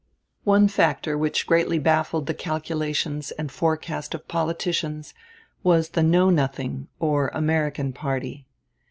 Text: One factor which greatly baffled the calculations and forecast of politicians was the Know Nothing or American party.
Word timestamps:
One 0.45 0.67
factor 0.67 1.15
which 1.15 1.45
greatly 1.45 1.77
baffled 1.77 2.25
the 2.25 2.33
calculations 2.33 3.29
and 3.29 3.51
forecast 3.51 4.15
of 4.15 4.27
politicians 4.27 5.13
was 5.61 5.89
the 5.89 6.01
Know 6.01 6.31
Nothing 6.31 6.87
or 6.99 7.27
American 7.35 7.93
party. 7.93 8.47